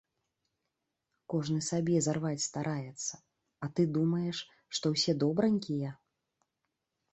Кожны 1.33 1.59
сабе 1.71 1.95
зарваць 2.05 2.47
стараецца, 2.49 3.13
а 3.67 3.71
ты 3.75 3.87
думаеш, 3.99 4.37
што 4.79 4.85
ўсе 4.95 5.19
добранькія? 5.27 5.97